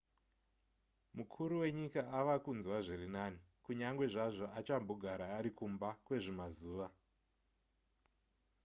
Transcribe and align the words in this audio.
mukuru 1.17 1.53
wenyika 1.61 2.01
ava 2.19 2.35
kunzwa 2.43 2.77
zviri 2.85 3.07
nani 3.15 3.39
kunyange 3.63 4.05
zvazvo 4.13 4.45
achambogara 4.59 5.25
ari 5.37 5.49
kumba 5.57 5.89
kwezvimazuva 6.05 6.87